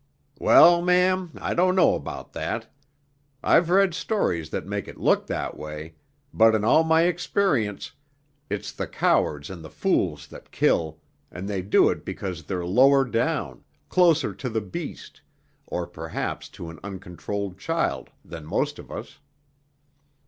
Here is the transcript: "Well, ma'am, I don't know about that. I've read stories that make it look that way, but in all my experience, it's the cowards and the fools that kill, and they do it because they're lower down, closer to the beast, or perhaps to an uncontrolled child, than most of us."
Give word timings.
"Well, 0.39 0.81
ma'am, 0.81 1.29
I 1.39 1.53
don't 1.53 1.75
know 1.75 1.93
about 1.93 2.33
that. 2.33 2.73
I've 3.43 3.69
read 3.69 3.93
stories 3.93 4.49
that 4.49 4.65
make 4.65 4.87
it 4.87 4.97
look 4.97 5.27
that 5.27 5.55
way, 5.55 5.93
but 6.33 6.55
in 6.55 6.63
all 6.63 6.83
my 6.83 7.03
experience, 7.03 7.91
it's 8.49 8.71
the 8.71 8.87
cowards 8.87 9.51
and 9.51 9.63
the 9.63 9.69
fools 9.69 10.25
that 10.29 10.49
kill, 10.49 10.99
and 11.29 11.47
they 11.47 11.61
do 11.61 11.87
it 11.91 12.03
because 12.03 12.41
they're 12.41 12.65
lower 12.65 13.05
down, 13.05 13.63
closer 13.89 14.33
to 14.33 14.49
the 14.49 14.59
beast, 14.59 15.21
or 15.67 15.85
perhaps 15.85 16.49
to 16.57 16.71
an 16.71 16.79
uncontrolled 16.83 17.59
child, 17.59 18.09
than 18.25 18.43
most 18.43 18.79
of 18.79 18.91
us." 18.91 19.19